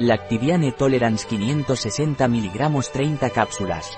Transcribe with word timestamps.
Lactiviane 0.00 0.72
Tolerance 0.72 1.24
560 1.28 2.26
mg 2.26 2.82
30 2.92 3.30
cápsulas. 3.30 3.96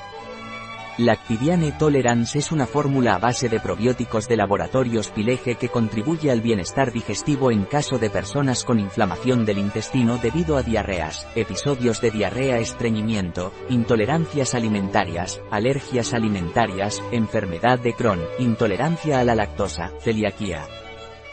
Lactiviane 0.99 1.73
Tolerance 1.73 2.39
es 2.39 2.53
una 2.53 2.67
fórmula 2.67 3.15
a 3.15 3.19
base 3.19 3.49
de 3.49 3.61
probióticos 3.61 4.29
de 4.29 4.37
laboratorios 4.37 5.09
Pileje 5.09 5.55
que 5.55 5.71
contribuye 5.71 6.31
al 6.31 6.43
bienestar 6.43 6.93
digestivo 6.93 7.51
en 7.51 7.65
caso 7.65 7.99
de 7.99 8.11
personas 8.11 8.63
con 8.65 8.79
inflamación 8.79 9.47
del 9.47 9.57
intestino 9.57 10.19
debido 10.19 10.59
a 10.59 10.63
diarreas, 10.63 11.27
episodios 11.35 12.03
de 12.03 12.11
diarrea 12.11 12.59
estreñimiento, 12.59 13.55
intolerancias 13.71 14.55
alimentarias, 14.55 15.41
alergias 15.51 16.13
alimentarias, 16.13 17.03
enfermedad 17.11 17.79
de 17.79 17.95
Crohn, 17.95 18.21
intolerancia 18.39 19.21
a 19.21 19.25
la 19.25 19.35
lactosa, 19.35 19.93
celiaquía. 20.01 20.67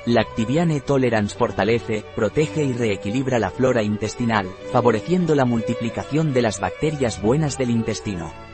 Lactiviane 0.05 0.81
Tolerance 0.81 1.37
fortalece, 1.37 2.03
protege 2.13 2.63
y 2.63 2.73
reequilibra 2.73 3.39
la 3.39 3.51
flora 3.51 3.83
intestinal, 3.83 4.47
favoreciendo 4.71 5.33
la 5.33 5.45
multiplicación 5.45 6.33
de 6.33 6.41
las 6.41 6.59
bacterias 6.59 7.21
buenas 7.21 7.57
del 7.57 7.69
intestino. 7.69 8.52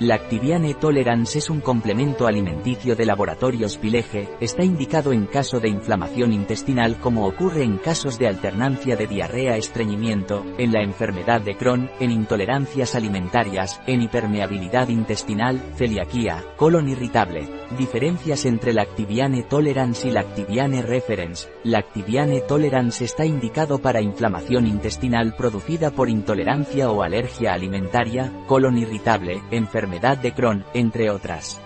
Lactiviane 0.00 0.72
Tolerance 0.72 1.40
es 1.40 1.50
un 1.50 1.60
complemento 1.60 2.26
alimenticio 2.26 2.96
de 2.96 3.04
laboratorios 3.04 3.76
Pileje, 3.76 4.30
está 4.40 4.64
indicado 4.64 5.12
en 5.12 5.26
caso 5.26 5.60
de 5.60 5.68
inflamación 5.68 6.32
intestinal 6.32 6.98
como 6.98 7.26
ocurre 7.26 7.64
en 7.64 7.76
casos 7.76 8.18
de 8.18 8.26
alternancia 8.26 8.96
de 8.96 9.06
diarrea-estreñimiento, 9.06 10.46
en 10.56 10.72
la 10.72 10.80
enfermedad 10.80 11.42
de 11.42 11.54
Crohn, 11.54 11.90
en 12.00 12.12
intolerancias 12.12 12.94
alimentarias, 12.94 13.82
en 13.86 14.00
hipermeabilidad 14.00 14.88
intestinal, 14.88 15.60
celiaquía, 15.76 16.46
colon 16.56 16.88
irritable. 16.88 17.46
Diferencias 17.76 18.46
entre 18.46 18.72
Lactiviane 18.72 19.42
Tolerance 19.42 20.08
y 20.08 20.12
Lactiviane 20.12 20.80
Reference. 20.80 21.46
Lactiviane 21.62 22.40
Tolerance 22.40 23.04
está 23.04 23.26
indicado 23.26 23.80
para 23.80 24.00
inflamación 24.00 24.66
intestinal 24.66 25.36
producida 25.36 25.90
por 25.90 26.08
intolerancia 26.08 26.90
o 26.90 27.02
alergia 27.02 27.52
alimentaria, 27.52 28.32
colon 28.46 28.78
irritable, 28.78 29.42
enfermedad 29.50 29.89
enfermedad 29.90 30.18
de 30.18 30.32
Crohn, 30.32 30.64
entre 30.72 31.10
otras. 31.10 31.60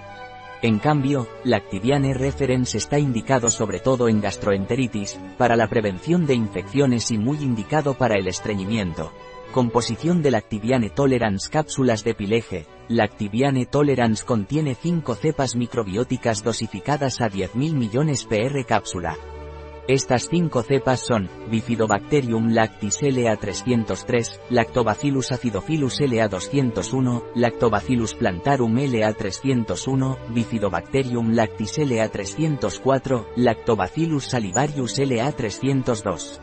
En 0.62 0.78
cambio, 0.78 1.28
Lactiviane 1.44 2.14
Reference 2.14 2.78
está 2.78 2.98
indicado 2.98 3.50
sobre 3.50 3.80
todo 3.80 4.08
en 4.08 4.22
gastroenteritis, 4.22 5.18
para 5.36 5.56
la 5.56 5.68
prevención 5.68 6.24
de 6.24 6.34
infecciones 6.34 7.10
y 7.10 7.18
muy 7.18 7.38
indicado 7.38 7.94
para 7.94 8.16
el 8.16 8.26
estreñimiento. 8.26 9.12
Composición 9.52 10.22
de 10.22 10.30
Lactiviane 10.30 10.88
Tolerance 10.88 11.50
Cápsulas 11.50 12.02
de 12.02 12.14
Pileje. 12.14 12.66
Lactiviane 12.88 13.66
Tolerance 13.66 14.24
contiene 14.24 14.74
5 14.74 15.14
cepas 15.16 15.54
microbióticas 15.54 16.42
dosificadas 16.42 17.20
a 17.20 17.28
10.000 17.28 17.74
millones 17.74 18.24
PR 18.24 18.64
cápsula. 18.66 19.16
Estas 19.86 20.30
cinco 20.30 20.62
cepas 20.62 21.00
son, 21.00 21.28
Bifidobacterium 21.50 22.54
lactis 22.54 23.02
LA303, 23.02 24.40
Lactobacillus 24.48 25.30
acidophilus 25.30 26.00
LA201, 26.00 27.24
Lactobacillus 27.34 28.14
plantarum 28.14 28.74
LA301, 28.76 30.16
Bifidobacterium 30.30 31.34
lactis 31.34 31.78
LA304, 31.78 33.26
Lactobacillus 33.36 34.24
salivarius 34.24 34.98
LA302. 34.98 36.40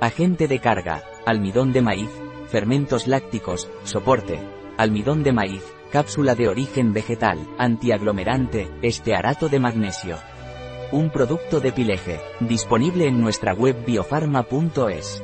Agente 0.00 0.48
de 0.48 0.58
carga, 0.58 1.02
almidón 1.26 1.74
de 1.74 1.82
maíz, 1.82 2.10
fermentos 2.48 3.06
lácticos, 3.06 3.68
soporte, 3.84 4.40
almidón 4.78 5.22
de 5.22 5.32
maíz, 5.32 5.62
cápsula 5.92 6.34
de 6.34 6.48
origen 6.48 6.94
vegetal, 6.94 7.46
antiaglomerante, 7.58 8.70
estearato 8.80 9.50
de 9.50 9.60
magnesio. 9.60 10.16
Un 10.92 11.10
producto 11.10 11.60
de 11.60 11.70
Pileje, 11.70 12.20
disponible 12.40 13.06
en 13.06 13.20
nuestra 13.20 13.54
web 13.54 13.76
biofarma.es. 13.86 15.22